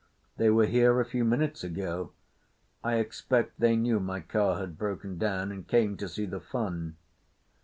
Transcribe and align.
"They 0.37 0.49
were 0.49 0.65
here 0.65 0.99
a 0.99 1.05
few 1.05 1.23
minutes 1.23 1.63
ago. 1.63 2.11
I 2.83 2.95
expect 2.95 3.59
they 3.59 3.75
knew 3.75 3.99
my 3.99 4.19
car 4.19 4.57
had 4.59 4.75
broken 4.75 5.19
down, 5.19 5.51
and 5.51 5.67
came 5.67 5.95
to 5.97 6.09
see 6.09 6.25
the 6.25 6.39
fun." 6.41 6.97